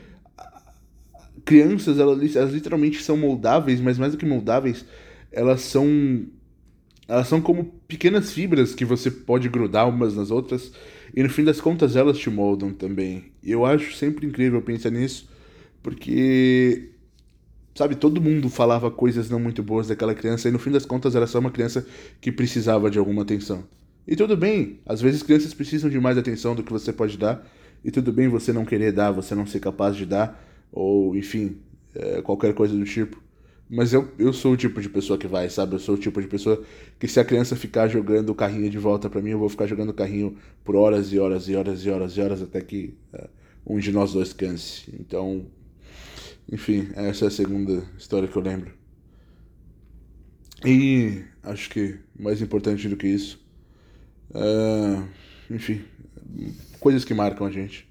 crianças, 1.46 2.00
elas, 2.00 2.36
elas 2.36 2.54
literalmente 2.54 3.02
são 3.04 3.18
moldáveis, 3.18 3.80
mas 3.82 3.98
mais 3.98 4.12
do 4.12 4.18
que 4.18 4.26
moldáveis, 4.26 4.86
elas 5.32 5.62
são. 5.62 6.26
Elas 7.08 7.28
são 7.28 7.42
como 7.42 7.66
pequenas 7.88 8.34
fibras 8.34 8.76
que 8.76 8.86
você 8.86 9.10
pode 9.12 9.50
grudar 9.50 9.88
umas 9.88 10.16
nas 10.16 10.32
outras, 10.32 10.72
e 11.16 11.24
no 11.24 11.30
fim 11.30 11.44
das 11.44 11.62
contas 11.62 11.96
elas 11.96 12.18
te 12.18 12.30
moldam 12.30 12.74
também. 12.74 13.32
Eu 13.44 13.66
acho 13.66 13.96
sempre 13.96 14.26
incrível 14.28 14.62
pensar 14.62 14.92
nisso, 14.92 15.30
porque 15.84 16.92
sabe, 17.78 17.96
todo 17.96 18.20
mundo 18.20 18.50
falava 18.50 18.90
coisas 18.90 19.30
não 19.30 19.40
muito 19.40 19.62
boas 19.62 19.88
daquela 19.88 20.16
criança 20.16 20.50
e 20.50 20.52
no 20.52 20.58
fim 20.58 20.72
das 20.72 20.84
contas 20.84 21.16
era 21.16 21.28
só 21.28 21.38
uma 21.38 21.52
criança 21.52 21.86
que 22.20 22.32
precisava 22.32 22.90
de 22.90 22.98
alguma 22.98 23.22
atenção. 23.22 23.64
E 24.08 24.16
tudo 24.16 24.36
bem, 24.36 24.80
às 24.84 25.00
vezes 25.00 25.22
crianças 25.22 25.54
precisam 25.54 25.88
de 25.88 26.00
mais 26.00 26.18
atenção 26.18 26.56
do 26.56 26.64
que 26.64 26.72
você 26.72 26.92
pode 26.92 27.20
dar, 27.20 27.48
e 27.86 27.92
tudo 27.92 28.12
bem 28.12 28.28
você 28.28 28.52
não 28.52 28.66
querer 28.66 28.92
dar, 28.92 29.12
você 29.12 29.36
não 29.36 29.46
ser 29.46 29.60
capaz 29.60 29.96
de 29.96 30.08
dar, 30.08 30.44
ou 30.72 31.16
enfim, 31.16 31.58
é, 31.94 32.20
qualquer 32.24 32.56
coisa 32.56 32.76
do 32.76 32.84
tipo. 32.84 33.22
Mas 33.70 33.94
eu, 33.94 34.08
eu 34.18 34.34
sou 34.34 34.54
o 34.54 34.58
tipo 34.58 34.82
de 34.82 34.90
pessoa 34.90 35.20
que 35.20 35.28
vai, 35.28 35.48
sabe? 35.48 35.76
Eu 35.76 35.80
sou 35.80 35.94
o 35.94 35.98
tipo 36.00 36.20
de 36.20 36.28
pessoa 36.28 36.64
que 36.98 37.08
se 37.08 37.20
a 37.20 37.26
criança 37.26 37.56
ficar 37.56 37.88
jogando 37.88 38.30
o 38.32 38.36
carrinho 38.36 38.72
de 38.72 38.80
volta 38.80 39.08
para 39.08 39.22
mim, 39.22 39.32
eu 39.32 39.40
vou 39.40 39.50
ficar 39.50 39.68
jogando 39.68 39.90
o 39.90 39.94
carrinho 39.94 40.36
por 40.64 40.76
horas 40.76 41.14
e 41.14 41.20
horas 41.20 41.48
e 41.48 41.56
horas 41.56 41.86
e 41.86 41.90
horas 41.92 42.18
e 42.18 42.22
horas 42.22 42.42
até 42.42 42.60
que 42.60 42.96
é, 43.14 43.28
um 43.68 43.78
de 43.78 43.92
nós 43.92 44.14
dois 44.14 44.34
canse. 44.34 44.92
Então, 45.00 45.46
enfim, 46.52 46.90
essa 46.96 47.26
é 47.26 47.28
a 47.28 47.32
segunda 47.32 47.84
história 47.98 48.28
que 48.28 48.36
eu 48.36 48.42
lembro. 48.42 48.74
E 50.66 51.24
acho 51.44 51.70
que 51.70 52.00
mais 52.18 52.42
importante 52.42 52.88
do 52.90 52.98
que 52.98 53.08
isso, 53.08 53.40
é, 54.34 55.54
enfim, 55.54 55.84
coisas 56.80 57.06
que 57.06 57.14
marcam 57.14 57.46
a 57.46 57.52
gente. 57.52 57.88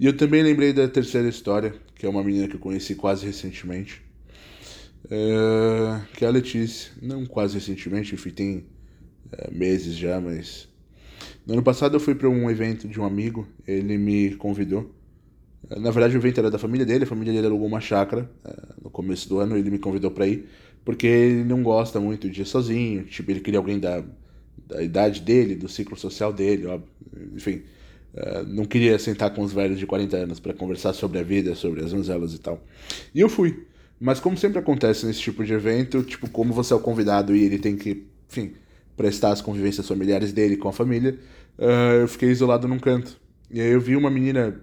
E 0.00 0.06
eu 0.06 0.16
também 0.16 0.42
lembrei 0.42 0.72
da 0.72 0.88
terceira 0.88 1.28
história, 1.28 1.74
que 1.94 2.06
é 2.06 2.08
uma 2.08 2.22
menina 2.22 2.48
que 2.48 2.54
eu 2.54 2.60
conheci 2.60 2.94
quase 2.94 3.26
recentemente, 3.26 4.02
é, 5.10 6.00
que 6.14 6.24
é 6.24 6.28
a 6.28 6.30
Letícia. 6.30 6.92
Não 7.02 7.26
quase 7.26 7.54
recentemente, 7.54 8.14
enfim, 8.14 8.30
tem 8.30 8.66
é, 9.32 9.50
meses 9.50 9.96
já, 9.96 10.20
mas. 10.20 10.68
No 11.46 11.54
ano 11.54 11.62
passado 11.62 11.96
eu 11.96 12.00
fui 12.00 12.14
para 12.14 12.28
um 12.28 12.50
evento 12.50 12.86
de 12.86 13.00
um 13.00 13.04
amigo, 13.04 13.46
ele 13.66 13.98
me 13.98 14.34
convidou. 14.36 14.94
É, 15.70 15.78
na 15.78 15.90
verdade, 15.90 16.16
o 16.16 16.18
evento 16.18 16.38
era 16.38 16.50
da 16.50 16.58
família 16.58 16.86
dele, 16.86 17.04
a 17.04 17.06
família 17.06 17.32
dele 17.32 17.46
alugou 17.46 17.66
uma 17.66 17.80
chácara 17.80 18.30
é, 18.44 18.54
no 18.82 18.90
começo 18.90 19.28
do 19.28 19.38
ano, 19.38 19.56
ele 19.56 19.70
me 19.70 19.78
convidou 19.78 20.10
para 20.10 20.26
ir, 20.26 20.48
porque 20.84 21.06
ele 21.06 21.44
não 21.44 21.62
gosta 21.62 22.00
muito 22.00 22.28
de 22.30 22.42
ir 22.42 22.46
sozinho, 22.46 23.04
tipo, 23.04 23.30
ele 23.30 23.40
queria 23.40 23.58
alguém 23.58 23.78
da, 23.78 24.02
da 24.66 24.82
idade 24.82 25.20
dele, 25.20 25.54
do 25.54 25.68
ciclo 25.68 25.96
social 25.96 26.32
dele, 26.32 26.66
óbvio, 26.66 26.88
enfim. 27.34 27.62
Uh, 28.14 28.42
não 28.46 28.64
queria 28.64 28.98
sentar 28.98 29.32
com 29.34 29.42
os 29.42 29.52
velhos 29.52 29.78
de 29.78 29.86
40 29.86 30.16
anos 30.16 30.40
para 30.40 30.54
conversar 30.54 30.94
sobre 30.94 31.18
a 31.18 31.22
vida, 31.22 31.54
sobre 31.54 31.84
as 31.84 31.92
mazelas 31.92 32.32
e 32.32 32.38
tal. 32.38 32.64
E 33.14 33.20
eu 33.20 33.28
fui. 33.28 33.66
Mas 34.00 34.18
como 34.18 34.36
sempre 34.36 34.58
acontece 34.58 35.04
nesse 35.04 35.20
tipo 35.20 35.44
de 35.44 35.52
evento, 35.52 36.02
tipo, 36.02 36.28
como 36.30 36.52
você 36.52 36.72
é 36.72 36.76
o 36.76 36.80
convidado 36.80 37.36
e 37.36 37.44
ele 37.44 37.58
tem 37.58 37.76
que, 37.76 38.06
enfim, 38.28 38.54
prestar 38.96 39.32
as 39.32 39.42
convivências 39.42 39.86
familiares 39.86 40.32
dele 40.32 40.56
com 40.56 40.68
a 40.68 40.72
família, 40.72 41.18
uh, 41.58 42.00
eu 42.00 42.08
fiquei 42.08 42.30
isolado 42.30 42.66
num 42.66 42.78
canto. 42.78 43.20
E 43.50 43.60
aí 43.60 43.70
eu 43.70 43.80
vi 43.80 43.94
uma 43.94 44.10
menina 44.10 44.58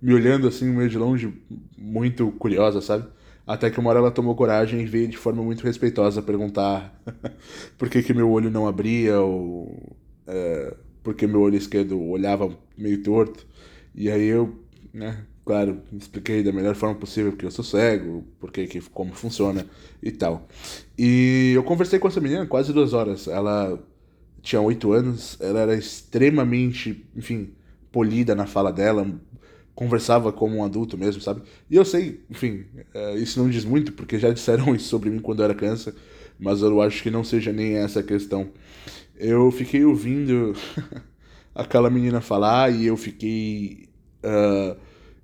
me 0.00 0.14
olhando 0.14 0.46
assim, 0.48 0.66
meio 0.66 0.88
de 0.88 0.98
longe, 0.98 1.32
muito 1.76 2.30
curiosa, 2.32 2.80
sabe? 2.80 3.06
Até 3.46 3.70
que 3.70 3.80
uma 3.80 3.90
hora 3.90 3.98
ela 4.00 4.10
tomou 4.10 4.34
coragem 4.34 4.80
e 4.82 4.86
veio 4.86 5.08
de 5.08 5.16
forma 5.16 5.42
muito 5.42 5.64
respeitosa 5.64 6.20
perguntar 6.22 7.00
por 7.78 7.88
que, 7.88 8.02
que 8.02 8.12
meu 8.12 8.30
olho 8.30 8.50
não 8.50 8.68
abria 8.68 9.20
ou... 9.20 9.96
Uh, 10.26 10.76
porque 11.02 11.26
meu 11.26 11.40
olho 11.40 11.56
esquerdo 11.56 11.98
olhava 12.02 12.54
meio 12.76 13.02
torto. 13.02 13.46
E 13.94 14.10
aí 14.10 14.26
eu, 14.26 14.54
né, 14.92 15.24
claro, 15.44 15.80
expliquei 15.92 16.42
da 16.42 16.52
melhor 16.52 16.74
forma 16.74 16.94
possível 16.94 17.32
porque 17.32 17.46
eu 17.46 17.50
sou 17.50 17.64
cego, 17.64 18.22
porque 18.38 18.66
que 18.66 18.82
como 18.90 19.14
funciona 19.14 19.64
e 20.02 20.12
tal. 20.12 20.46
E 20.98 21.52
eu 21.56 21.64
conversei 21.64 21.98
com 21.98 22.06
essa 22.08 22.20
menina 22.20 22.46
quase 22.46 22.70
duas 22.74 22.92
horas. 22.92 23.26
Ela 23.26 23.82
tinha 24.42 24.60
oito 24.60 24.92
anos, 24.92 25.38
ela 25.40 25.60
era 25.60 25.74
extremamente, 25.74 27.02
enfim, 27.16 27.54
polida 27.90 28.34
na 28.34 28.46
fala 28.46 28.70
dela, 28.70 29.06
conversava 29.78 30.32
como 30.32 30.56
um 30.56 30.64
adulto 30.64 30.98
mesmo, 30.98 31.22
sabe? 31.22 31.42
E 31.70 31.76
eu 31.76 31.84
sei, 31.84 32.20
enfim, 32.28 32.64
é, 32.92 33.14
isso 33.14 33.40
não 33.40 33.48
diz 33.48 33.64
muito, 33.64 33.92
porque 33.92 34.18
já 34.18 34.30
disseram 34.30 34.74
isso 34.76 34.88
sobre 34.88 35.08
mim 35.08 35.20
quando 35.20 35.38
eu 35.38 35.44
era 35.44 35.54
criança, 35.54 35.94
mas 36.36 36.62
eu 36.62 36.82
acho 36.82 37.00
que 37.00 37.10
não 37.10 37.22
seja 37.22 37.52
nem 37.52 37.76
essa 37.76 38.00
a 38.00 38.02
questão 38.02 38.50
eu 39.18 39.50
fiquei 39.50 39.84
ouvindo 39.84 40.54
aquela 41.54 41.90
menina 41.90 42.20
falar 42.20 42.72
e 42.72 42.86
eu 42.86 42.96
fiquei 42.96 43.88
uh, 44.24 44.76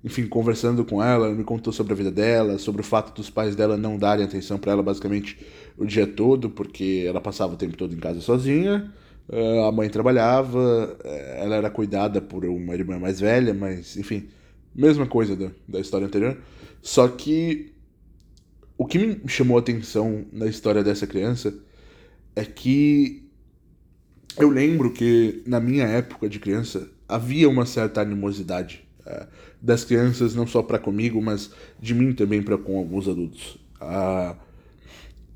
enfim, 0.03 0.27
conversando 0.27 0.85
com 0.85 1.01
ela, 1.01 1.33
me 1.33 1.43
contou 1.43 1.73
sobre 1.73 1.93
a 1.93 1.95
vida 1.95 2.11
dela, 2.11 2.59
sobre 2.59 2.81
o 2.81 2.83
fato 2.83 3.15
dos 3.15 3.29
pais 3.29 3.55
dela 3.55 3.75
não 3.75 3.97
darem 3.97 4.23
atenção 4.23 4.57
para 4.57 4.73
ela 4.73 4.83
basicamente 4.83 5.37
o 5.77 5.85
dia 5.85 6.05
todo, 6.05 6.49
porque 6.49 7.05
ela 7.07 7.19
passava 7.19 7.53
o 7.53 7.57
tempo 7.57 7.75
todo 7.75 7.95
em 7.95 7.99
casa 7.99 8.21
sozinha. 8.21 8.93
Uh, 9.27 9.63
a 9.63 9.71
mãe 9.71 9.89
trabalhava, 9.89 10.95
eh, 11.03 11.39
ela 11.41 11.55
era 11.55 11.69
cuidada 11.71 12.21
por 12.21 12.45
uma 12.45 12.75
irmã 12.75 12.99
mais 12.99 13.19
velha, 13.19 13.55
mas 13.55 13.97
enfim, 13.97 14.27
mesma 14.75 15.05
coisa 15.05 15.35
da, 15.35 15.51
da 15.67 15.79
história 15.79 16.05
anterior. 16.05 16.37
Só 16.81 17.07
que 17.07 17.73
o 18.77 18.85
que 18.85 18.97
me 18.97 19.21
chamou 19.27 19.57
a 19.57 19.59
atenção 19.59 20.25
na 20.31 20.47
história 20.47 20.83
dessa 20.83 21.07
criança 21.07 21.53
é 22.35 22.43
que 22.43 23.25
eu 24.37 24.49
lembro 24.49 24.91
que 24.91 25.41
na 25.47 25.59
minha 25.59 25.85
época 25.85 26.27
de 26.27 26.39
criança 26.39 26.89
havia 27.07 27.47
uma 27.47 27.65
certa 27.65 28.01
animosidade 28.01 28.85
uh, 29.05 29.27
das 29.61 29.85
crianças, 29.85 30.35
não 30.35 30.45
só 30.45 30.61
para 30.61 30.77
comigo, 30.77 31.21
mas 31.21 31.51
de 31.79 31.93
mim 31.93 32.13
também 32.13 32.43
para 32.43 32.57
com 32.57 32.77
alguns 32.77 33.07
adultos. 33.07 33.57
Uh, 33.81 34.35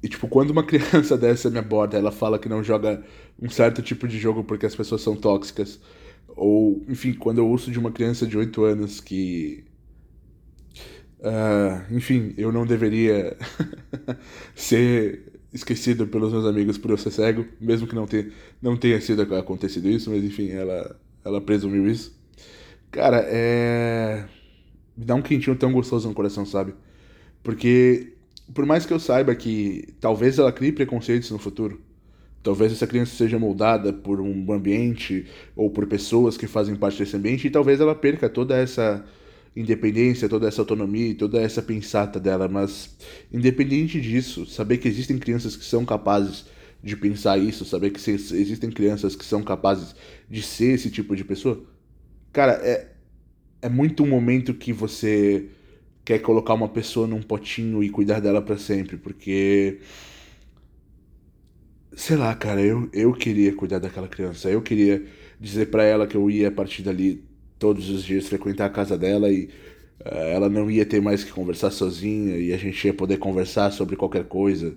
e 0.03 0.09
tipo, 0.09 0.27
quando 0.27 0.51
uma 0.51 0.63
criança 0.65 1.17
dessa 1.17 1.49
me 1.49 1.59
aborda, 1.59 1.97
ela 1.97 2.11
fala 2.11 2.37
que 2.37 2.49
não 2.49 2.63
joga 2.63 3.03
um 3.41 3.49
certo 3.49 3.81
tipo 3.81 4.07
de 4.07 4.19
jogo 4.19 4.43
porque 4.43 4.65
as 4.65 4.75
pessoas 4.75 5.01
são 5.01 5.15
tóxicas. 5.15 5.79
Ou, 6.35 6.83
enfim, 6.87 7.13
quando 7.13 7.39
eu 7.39 7.47
ouço 7.47 7.71
de 7.71 7.79
uma 7.79 7.91
criança 7.91 8.25
de 8.25 8.37
8 8.37 8.63
anos 8.63 8.99
que. 8.99 9.63
Uh, 11.19 11.93
enfim, 11.95 12.33
eu 12.37 12.51
não 12.51 12.65
deveria 12.65 13.35
ser 14.55 15.29
esquecido 15.53 16.07
pelos 16.07 16.31
meus 16.31 16.45
amigos 16.45 16.77
por 16.77 16.91
eu 16.91 16.97
ser 16.97 17.11
cego, 17.11 17.45
mesmo 17.59 17.87
que 17.87 17.95
não 17.95 18.05
tenha, 18.07 18.31
não 18.61 18.77
tenha 18.77 19.01
sido 19.01 19.21
acontecido 19.35 19.89
isso, 19.89 20.09
mas 20.09 20.23
enfim, 20.23 20.49
ela, 20.49 20.99
ela 21.25 21.41
presumiu 21.41 21.87
isso. 21.87 22.17
Cara, 22.91 23.23
é. 23.27 24.25
Me 24.95 25.05
dá 25.05 25.15
um 25.15 25.21
quentinho 25.21 25.55
tão 25.55 25.71
gostoso 25.71 26.07
no 26.09 26.13
coração, 26.13 26.45
sabe? 26.45 26.73
Porque, 27.43 28.13
por 28.53 28.65
mais 28.65 28.85
que 28.85 28.93
eu 28.93 28.99
saiba 28.99 29.35
que 29.35 29.93
talvez 29.99 30.39
ela 30.39 30.51
crie 30.51 30.71
preconceitos 30.71 31.31
no 31.31 31.39
futuro, 31.39 31.81
Talvez 32.41 32.71
essa 32.71 32.87
criança 32.87 33.15
seja 33.15 33.37
moldada 33.37 33.91
por 33.91 34.21
um 34.21 34.51
ambiente 34.51 35.25
ou 35.55 35.69
por 35.69 35.87
pessoas 35.87 36.37
que 36.37 36.47
fazem 36.47 36.75
parte 36.75 36.99
desse 36.99 37.15
ambiente 37.15 37.47
e 37.47 37.49
talvez 37.49 37.79
ela 37.79 37.93
perca 37.93 38.29
toda 38.29 38.57
essa 38.57 39.05
independência, 39.55 40.29
toda 40.29 40.47
essa 40.47 40.61
autonomia, 40.61 41.13
toda 41.15 41.41
essa 41.41 41.61
pensata 41.61 42.19
dela, 42.19 42.47
mas 42.47 42.95
independente 43.31 43.99
disso, 43.99 44.45
saber 44.45 44.77
que 44.77 44.87
existem 44.87 45.17
crianças 45.17 45.55
que 45.55 45.65
são 45.65 45.83
capazes 45.83 46.45
de 46.81 46.95
pensar 46.95 47.37
isso, 47.37 47.65
saber 47.65 47.89
que 47.89 48.09
existem 48.09 48.71
crianças 48.71 49.15
que 49.15 49.25
são 49.25 49.43
capazes 49.43 49.93
de 50.29 50.41
ser 50.41 50.75
esse 50.75 50.89
tipo 50.89 51.15
de 51.15 51.25
pessoa, 51.25 51.61
cara, 52.31 52.53
é 52.63 52.99
é 53.61 53.69
muito 53.69 54.03
um 54.03 54.07
momento 54.07 54.53
que 54.53 54.71
você 54.71 55.45
quer 56.05 56.19
colocar 56.19 56.53
uma 56.53 56.69
pessoa 56.69 57.05
num 57.07 57.21
potinho 57.21 57.83
e 57.83 57.89
cuidar 57.89 58.19
dela 58.19 58.41
para 58.41 58.57
sempre, 58.57 58.97
porque 58.97 59.79
sei 61.99 62.15
lá, 62.15 62.33
cara, 62.33 62.61
eu, 62.61 62.89
eu 62.93 63.13
queria 63.13 63.53
cuidar 63.53 63.79
daquela 63.79 64.07
criança. 64.07 64.49
Eu 64.49 64.61
queria 64.61 65.05
dizer 65.39 65.67
para 65.69 65.83
ela 65.83 66.07
que 66.07 66.15
eu 66.15 66.29
ia 66.31 66.47
a 66.47 66.51
partir 66.51 66.81
dali 66.81 67.23
todos 67.59 67.89
os 67.89 68.03
dias 68.03 68.27
frequentar 68.27 68.65
a 68.67 68.69
casa 68.69 68.97
dela 68.97 69.29
e 69.29 69.49
uh, 70.05 70.07
ela 70.33 70.49
não 70.49 70.71
ia 70.71 70.85
ter 70.85 71.01
mais 71.01 71.25
que 71.25 71.31
conversar 71.31 71.71
sozinha 71.71 72.37
e 72.37 72.53
a 72.53 72.57
gente 72.57 72.85
ia 72.87 72.93
poder 72.93 73.17
conversar 73.17 73.71
sobre 73.71 73.97
qualquer 73.97 74.23
coisa. 74.25 74.75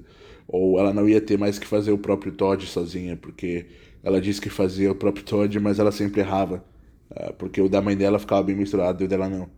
Ou 0.49 0.79
ela 0.81 0.93
não 0.93 1.09
ia 1.09 1.21
ter 1.21 1.39
mais 1.39 1.59
que 1.61 1.67
fazer 1.67 1.93
o 1.93 1.99
próprio 1.99 2.33
Todd 2.33 2.67
sozinha, 2.67 3.17
porque 3.17 3.67
ela 4.03 4.21
disse 4.21 4.41
que 4.41 4.51
fazia 4.51 4.91
o 4.91 4.95
próprio 4.95 5.25
Todd, 5.25 5.61
mas 5.61 5.79
ela 5.79 5.93
sempre 5.93 6.21
errava. 6.23 6.65
Uh, 7.11 7.33
porque 7.35 7.61
o 7.61 7.69
da 7.69 7.81
mãe 7.81 7.97
dela 7.97 8.19
ficava 8.19 8.43
bem 8.43 8.57
misturado 8.57 9.03
e 9.05 9.07
o 9.07 9.09
dela 9.09 9.29
não. 9.29 9.49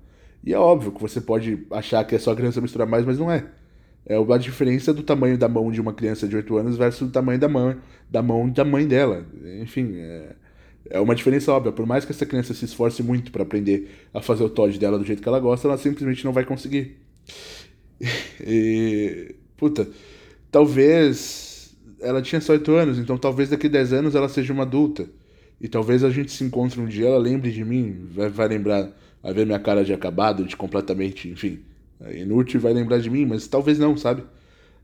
E 0.45 0.53
é 0.53 0.59
óbvio 0.59 0.93
que 0.93 1.01
você 1.01 1.21
pode 1.21 1.67
achar 1.71 2.05
que 2.05 2.15
é 2.15 2.19
só 2.19 2.33
a 2.33 2.37
criança 2.37 2.61
misturar 2.61 2.87
mais, 2.87 3.07
mas 3.07 3.19
não 3.19 3.31
é. 3.31 3.47
É 4.07 4.17
a 4.17 4.39
diferença 4.39 4.93
do 4.93 5.03
tamanho 5.03 5.39
da 5.39 5.49
mão 5.49 5.71
de 5.71 5.81
uma 5.81 5.93
criança 5.93 6.29
de 6.29 6.37
8 6.37 6.57
anos 6.59 6.77
versus 6.77 7.09
o 7.09 7.11
tamanho 7.11 7.39
da 7.39 7.49
mão 7.49 7.77
da, 8.11 8.23
mão 8.23 8.49
da 8.51 8.65
mãe 8.65 8.87
dela. 8.87 9.27
Enfim, 9.63 9.95
é, 9.97 10.37
é 10.91 11.01
uma 11.01 11.15
diferença 11.15 11.51
óbvia. 11.53 11.73
Por 11.73 11.87
mais 11.87 12.05
que 12.05 12.13
essa 12.13 12.27
criança 12.27 12.53
se 12.53 12.67
esforce 12.67 13.03
muito 13.03 13.33
para 13.33 13.43
aprender 13.43 13.91
a 14.13 14.21
fazer 14.21 14.45
o 14.45 14.51
Todd 14.51 14.79
dela 14.79 14.99
do 14.99 15.05
jeito 15.05 15.23
que 15.23 15.29
ela 15.29 15.41
gosta, 15.41 15.67
ela 15.67 15.79
simplesmente 15.79 16.25
não 16.25 16.33
vai 16.33 16.45
conseguir. 16.45 16.97
E. 18.47 19.35
Puta, 19.57 19.89
talvez. 20.51 21.75
Ela 22.01 22.21
tinha 22.21 22.41
só 22.41 22.53
8 22.53 22.71
anos, 22.73 22.99
então 22.99 23.17
talvez 23.17 23.49
daqui 23.49 23.67
a 23.67 23.71
10 23.71 23.93
anos 23.95 24.15
ela 24.15 24.29
seja 24.29 24.53
uma 24.53 24.65
adulta. 24.65 25.09
E 25.59 25.69
talvez 25.69 26.05
a 26.05 26.11
gente 26.11 26.31
se 26.33 26.45
encontre 26.45 26.79
um 26.81 26.87
dia, 26.87 27.07
ela 27.07 27.17
lembre 27.17 27.51
de 27.51 27.65
mim, 27.65 28.07
vai, 28.11 28.29
vai 28.29 28.49
lembrar, 28.49 28.91
vai 29.23 29.33
ver 29.33 29.47
minha 29.47 29.59
cara 29.59 29.83
de 29.85 29.95
acabado, 29.95 30.45
de 30.45 30.55
completamente, 30.57 31.29
enfim 31.29 31.63
inútil 32.13 32.61
vai 32.61 32.73
lembrar 32.73 32.99
de 32.99 33.09
mim, 33.11 33.25
mas 33.25 33.47
talvez 33.47 33.79
não, 33.79 33.97
sabe? 33.97 34.23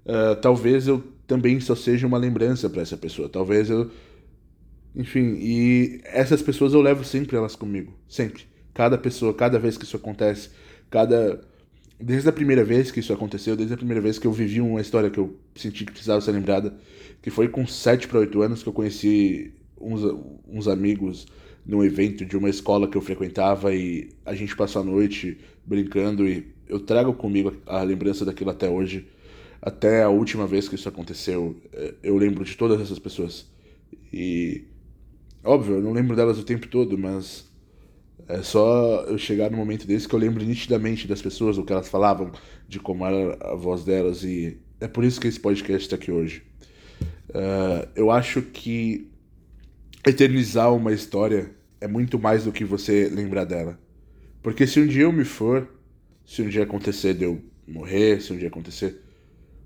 Uh, 0.06 0.34
talvez 0.40 0.86
eu 0.86 1.02
também 1.26 1.60
só 1.60 1.74
seja 1.74 2.06
uma 2.06 2.18
lembrança 2.18 2.68
para 2.68 2.82
essa 2.82 2.96
pessoa. 2.96 3.28
Talvez 3.28 3.70
eu. 3.70 3.90
Enfim, 4.94 5.36
e 5.38 6.00
essas 6.04 6.42
pessoas 6.42 6.72
eu 6.74 6.80
levo 6.80 7.04
sempre 7.04 7.36
elas 7.36 7.54
comigo. 7.54 7.92
Sempre. 8.08 8.44
Cada 8.74 8.98
pessoa, 8.98 9.32
cada 9.34 9.58
vez 9.58 9.76
que 9.76 9.84
isso 9.84 9.96
acontece, 9.96 10.50
cada. 10.90 11.40
Desde 12.00 12.28
a 12.28 12.32
primeira 12.32 12.64
vez 12.64 12.90
que 12.90 12.98
isso 12.98 13.12
aconteceu, 13.12 13.54
desde 13.54 13.74
a 13.74 13.76
primeira 13.76 14.00
vez 14.00 14.18
que 14.18 14.26
eu 14.26 14.32
vivi 14.32 14.60
uma 14.60 14.80
história 14.80 15.10
que 15.10 15.18
eu 15.18 15.36
senti 15.54 15.84
que 15.84 15.92
precisava 15.92 16.20
ser 16.22 16.32
lembrada, 16.32 16.74
que 17.20 17.30
foi 17.30 17.46
com 17.46 17.66
7 17.66 18.08
para 18.08 18.20
8 18.20 18.40
anos 18.40 18.62
que 18.62 18.68
eu 18.68 18.72
conheci 18.72 19.52
uns, 19.78 20.00
uns 20.48 20.66
amigos 20.66 21.26
num 21.64 21.84
evento 21.84 22.24
de 22.24 22.36
uma 22.36 22.48
escola 22.48 22.88
que 22.88 22.96
eu 22.96 23.02
frequentava 23.02 23.74
e 23.74 24.10
a 24.24 24.34
gente 24.34 24.56
passou 24.56 24.82
a 24.82 24.84
noite 24.84 25.38
brincando 25.64 26.26
e 26.28 26.52
eu 26.68 26.80
trago 26.80 27.12
comigo 27.12 27.54
a 27.66 27.82
lembrança 27.82 28.24
daquilo 28.24 28.50
até 28.50 28.68
hoje. 28.68 29.06
Até 29.60 30.02
a 30.02 30.08
última 30.08 30.46
vez 30.46 30.68
que 30.68 30.74
isso 30.74 30.88
aconteceu, 30.88 31.54
é, 31.72 31.94
eu 32.02 32.16
lembro 32.16 32.44
de 32.44 32.56
todas 32.56 32.80
essas 32.80 32.98
pessoas. 32.98 33.46
E. 34.12 34.64
Óbvio, 35.44 35.76
eu 35.76 35.82
não 35.82 35.92
lembro 35.92 36.16
delas 36.16 36.38
o 36.38 36.44
tempo 36.44 36.66
todo, 36.68 36.96
mas. 36.96 37.48
É 38.28 38.42
só 38.42 39.04
eu 39.08 39.18
chegar 39.18 39.50
no 39.50 39.56
momento 39.56 39.88
desse 39.88 40.06
que 40.06 40.14
eu 40.14 40.18
lembro 40.18 40.44
nitidamente 40.44 41.08
das 41.08 41.20
pessoas, 41.20 41.58
o 41.58 41.64
que 41.64 41.72
elas 41.72 41.88
falavam, 41.88 42.30
de 42.68 42.78
como 42.78 43.04
era 43.04 43.36
a 43.40 43.56
voz 43.56 43.82
delas, 43.82 44.22
e 44.22 44.56
é 44.80 44.86
por 44.86 45.02
isso 45.02 45.20
que 45.20 45.26
esse 45.26 45.40
podcast 45.40 45.82
está 45.82 45.96
aqui 45.96 46.12
hoje. 46.12 46.42
Uh, 47.30 47.88
eu 47.96 48.08
acho 48.08 48.40
que 48.40 49.10
eternizar 50.06 50.74
uma 50.74 50.92
história 50.92 51.50
é 51.80 51.88
muito 51.88 52.18
mais 52.18 52.44
do 52.44 52.52
que 52.52 52.64
você 52.64 53.08
lembrar 53.08 53.44
dela. 53.44 53.78
Porque 54.42 54.66
se 54.66 54.80
um 54.80 54.86
dia 54.86 55.02
eu 55.02 55.12
me 55.12 55.24
for, 55.24 55.68
se 56.24 56.42
um 56.42 56.48
dia 56.48 56.62
acontecer 56.62 57.14
de 57.14 57.24
eu 57.24 57.40
morrer, 57.66 58.20
se 58.20 58.32
um 58.32 58.36
dia 58.36 58.48
acontecer. 58.48 59.00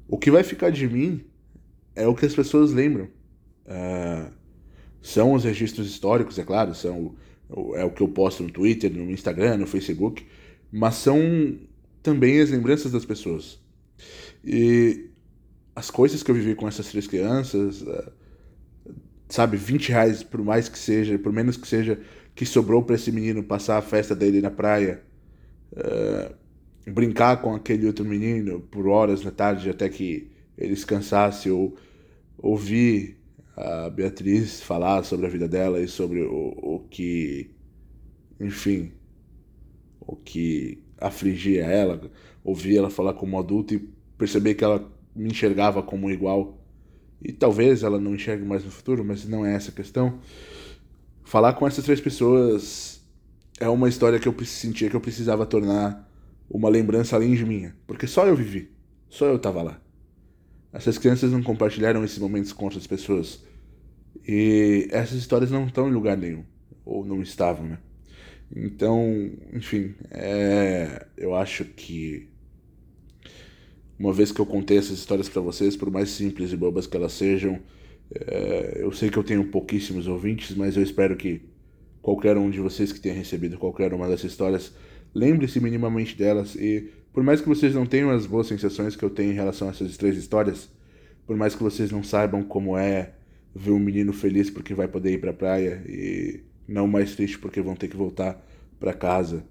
O 0.09 0.19
que 0.19 0.31
vai 0.31 0.43
ficar 0.43 0.71
de 0.71 0.87
mim 0.89 1.25
é 1.95 2.07
o 2.07 2.15
que 2.15 2.27
as 2.27 2.35
pessoas 2.35 2.73
lembram. 2.73 3.09
Uh, 3.67 4.31
são 5.01 5.33
os 5.33 5.45
registros 5.45 5.89
históricos, 5.89 6.39
é 6.39 6.45
claro, 6.45 6.75
são 6.75 7.15
é 7.75 7.85
o 7.85 7.91
que 7.91 8.01
eu 8.01 8.09
posto 8.09 8.43
no 8.43 8.51
Twitter, 8.51 8.91
no 8.91 9.11
Instagram, 9.11 9.59
no 9.59 9.67
Facebook, 9.67 10.27
mas 10.73 10.95
são 10.95 11.59
também 12.03 12.41
as 12.41 12.51
lembranças 12.51 12.91
das 12.91 13.05
pessoas. 13.05 13.61
E 14.45 15.11
as 15.77 15.91
coisas 15.91 16.23
que 16.23 16.31
eu 16.31 16.35
vivi 16.35 16.55
com 16.55 16.67
essas 16.67 16.89
três 16.89 17.07
crianças, 17.07 17.83
uh, 17.83 18.13
sabe, 19.29 19.57
20 19.57 19.89
reais, 19.91 20.23
por 20.23 20.43
mais 20.43 20.69
que 20.69 20.79
seja, 20.79 21.19
por 21.19 21.33
menos 21.33 21.57
que 21.57 21.67
seja, 21.67 21.99
que 22.35 22.45
sobrou 22.45 22.83
para 22.83 22.97
esse 22.97 23.13
menino 23.13 23.43
passar 23.43 23.79
a 23.79 23.83
festa 23.83 24.15
dele 24.15 24.41
na 24.41 24.51
praia. 24.51 25.03
Uh, 25.73 26.35
brincar 26.91 27.41
com 27.41 27.55
aquele 27.55 27.87
outro 27.87 28.05
menino 28.05 28.61
por 28.61 28.87
horas 28.87 29.25
na 29.25 29.31
tarde 29.31 29.71
até 29.71 29.89
que 29.89 30.31
ele 30.57 30.75
descansasse 30.75 31.51
ou 31.51 31.77
ouvir 32.39 33.17
a 33.57 33.89
Beatriz 33.89 34.61
falar 34.61 35.05
sobre 35.05 35.27
a 35.27 35.29
vida 35.29 35.49
dela 35.49 35.81
e 35.81 35.89
sobre 35.89 36.23
o, 36.23 36.55
o 36.57 36.87
que, 36.91 37.51
enfim, 38.41 38.93
o 40.01 40.17
que 40.17 40.83
afligia 40.99 41.65
ela, 41.65 42.01
ouvir 42.43 42.77
ela 42.77 42.91
falar 42.91 43.15
como 43.15 43.39
adulta 43.39 43.75
e 43.75 43.89
perceber 44.19 44.55
que 44.55 44.65
ela 44.65 44.91
me 45.15 45.31
enxergava 45.31 45.83
como 45.83 46.11
igual. 46.11 46.59
E 47.23 47.33
talvez 47.33 47.83
ela 47.83 47.99
não 47.99 48.15
enxergue 48.15 48.45
mais 48.45 48.65
no 48.65 48.71
futuro, 48.71 49.05
mas 49.05 49.27
não 49.27 49.45
é 49.45 49.55
essa 49.55 49.71
a 49.71 49.75
questão. 49.75 50.19
Falar 51.25 51.55
com 51.55 51.67
essas 51.67 51.85
três 51.85 52.01
pessoas 52.01 53.01
é 53.59 53.69
uma 53.69 53.89
história 53.89 54.19
que 54.19 54.29
eu 54.29 54.45
sentia 54.45 54.91
que 54.91 54.97
eu 54.97 55.01
precisava 55.01 55.47
tornar 55.47 56.11
uma 56.51 56.69
lembrança 56.69 57.17
além 57.17 57.35
de 57.35 57.45
minha, 57.45 57.75
porque 57.87 58.07
só 58.07 58.27
eu 58.27 58.37
vivi, 58.37 58.71
só 59.09 59.27
eu 59.27 59.37
estava 59.37 59.63
lá. 59.63 59.81
Essas 60.73 60.99
crianças 60.99 61.31
não 61.31 61.43
compartilharam 61.43 62.05
esses 62.05 62.19
momentos 62.19 62.53
com 62.53 62.65
outras 62.65 62.87
pessoas. 62.87 63.43
E 64.27 64.89
essas 64.91 65.19
histórias 65.19 65.51
não 65.51 65.67
estão 65.67 65.89
em 65.89 65.93
lugar 65.93 66.17
nenhum, 66.17 66.45
ou 66.85 67.05
não 67.05 67.23
estavam, 67.23 67.67
né? 67.67 67.79
Então, 68.55 69.31
enfim, 69.53 69.95
é, 70.11 71.07
eu 71.17 71.35
acho 71.35 71.65
que 71.65 72.29
uma 73.99 74.13
vez 74.13 74.33
que 74.33 74.41
eu 74.41 74.47
contei 74.47 74.79
essas 74.79 74.99
histórias 74.99 75.29
para 75.29 75.41
vocês, 75.41 75.77
por 75.77 75.91
mais 75.91 76.11
simples 76.11 76.53
e 76.53 76.57
bobas 76.57 76.87
que 76.87 76.97
elas 76.97 77.13
sejam, 77.13 77.61
é, 78.15 78.79
eu 78.81 78.93
sei 78.93 79.11
que 79.11 79.17
eu 79.17 79.25
tenho 79.25 79.45
pouquíssimos 79.47 80.07
ouvintes, 80.07 80.57
mas 80.57 80.77
eu 80.77 80.83
espero 80.83 81.17
que 81.17 81.43
qualquer 82.03 82.37
um 82.37 82.51
de 82.51 82.61
vocês 82.61 82.93
que 82.93 83.01
tenha 83.01 83.15
recebido 83.15 83.57
qualquer 83.57 83.95
uma 83.95 84.07
dessas 84.07 84.31
histórias 84.31 84.73
lembre-se 85.15 85.61
minimamente 85.61 86.17
delas 86.17 86.55
e 86.55 86.91
por 87.13 87.23
mais 87.23 87.41
que 87.41 87.49
vocês 87.49 87.75
não 87.75 87.87
tenham 87.87 88.11
as 88.11 88.27
boas 88.27 88.49
sensações 88.49 88.97
que 88.97 89.05
eu 89.05 89.11
tenho 89.11 89.31
em 89.31 89.35
relação 89.35 89.69
a 89.69 89.71
essas 89.71 89.97
três 89.97 90.17
histórias, 90.17 90.69
por 91.27 91.37
mais 91.37 91.55
que 91.55 91.63
vocês 91.63 91.91
não 91.91 92.03
saibam 92.03 92.43
como 92.43 92.77
é 92.77 93.13
ver 93.55 93.71
um 93.71 93.79
menino 93.79 94.13
feliz 94.13 94.51
porque 94.51 94.75
vai 94.75 94.89
poder 94.89 95.13
ir 95.13 95.21
para 95.21 95.31
a 95.31 95.35
praia 95.35 95.83
e 95.89 96.41
não 96.67 96.89
mais 96.89 97.15
triste 97.15 97.39
porque 97.39 97.61
vão 97.61 97.77
ter 97.77 97.89
que 97.89 97.97
voltar 97.97 98.45
para 98.81 98.93
casa, 98.93 99.45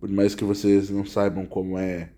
por 0.00 0.08
mais 0.08 0.34
que 0.34 0.42
vocês 0.42 0.88
não 0.88 1.04
saibam 1.04 1.44
como 1.44 1.78
é 1.78 2.08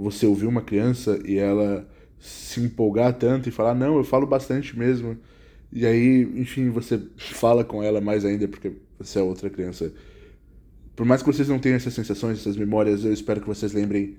você 0.00 0.26
ouvir 0.26 0.46
uma 0.46 0.62
criança 0.62 1.20
e 1.24 1.38
ela 1.38 1.86
se 2.18 2.60
empolgar 2.60 3.12
tanto 3.14 3.48
e 3.48 3.52
falar: 3.52 3.74
Não, 3.74 3.96
eu 3.96 4.04
falo 4.04 4.26
bastante 4.26 4.78
mesmo. 4.78 5.16
E 5.72 5.86
aí, 5.86 6.22
enfim, 6.36 6.70
você 6.70 7.00
fala 7.16 7.64
com 7.64 7.82
ela 7.82 8.00
mais 8.00 8.24
ainda 8.24 8.48
porque 8.48 8.72
você 8.98 9.18
é 9.18 9.22
outra 9.22 9.48
criança. 9.48 9.92
Por 10.96 11.06
mais 11.06 11.22
que 11.22 11.32
vocês 11.32 11.48
não 11.48 11.58
tenham 11.58 11.76
essas 11.76 11.94
sensações, 11.94 12.40
essas 12.40 12.56
memórias, 12.56 13.04
eu 13.04 13.12
espero 13.12 13.40
que 13.40 13.46
vocês 13.46 13.72
lembrem 13.72 14.16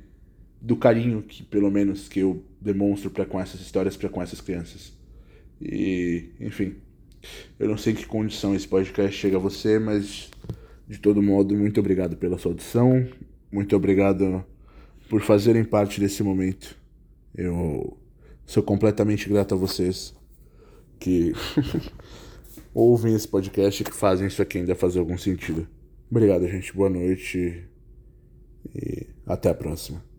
do 0.61 0.75
carinho 0.75 1.21
que, 1.23 1.43
pelo 1.43 1.69
menos, 1.69 2.07
que 2.07 2.19
eu 2.19 2.43
demonstro 2.59 3.09
para 3.09 3.25
com 3.25 3.39
essas 3.39 3.59
histórias, 3.59 3.97
para 3.97 4.09
com 4.09 4.21
essas 4.21 4.39
crianças. 4.39 4.93
E, 5.59 6.29
enfim, 6.39 6.75
eu 7.59 7.67
não 7.67 7.77
sei 7.77 7.93
em 7.93 7.95
que 7.95 8.05
condição 8.05 8.55
esse 8.55 8.67
podcast 8.67 9.15
chega 9.15 9.37
a 9.37 9.39
você, 9.39 9.77
mas 9.77 10.29
de 10.87 10.99
todo 10.99 11.21
modo, 11.21 11.55
muito 11.55 11.79
obrigado 11.79 12.15
pela 12.17 12.37
sua 12.37 12.51
audição, 12.51 13.07
muito 13.51 13.75
obrigado 13.75 14.43
por 15.11 15.21
fazerem 15.21 15.65
parte 15.65 15.99
desse 15.99 16.23
momento. 16.23 16.73
Eu 17.35 17.97
sou 18.45 18.63
completamente 18.63 19.27
grato 19.27 19.53
a 19.53 19.57
vocês 19.57 20.15
que 20.97 21.33
ouvem 22.73 23.13
esse 23.13 23.27
podcast 23.27 23.81
e 23.81 23.85
que 23.85 23.93
fazem 23.93 24.27
isso 24.27 24.41
aqui 24.41 24.59
ainda 24.59 24.73
fazer 24.73 24.99
algum 24.99 25.17
sentido. 25.17 25.67
Obrigado, 26.09 26.47
gente. 26.47 26.73
Boa 26.73 26.89
noite 26.89 27.61
e 28.73 29.05
até 29.25 29.49
a 29.49 29.53
próxima. 29.53 30.10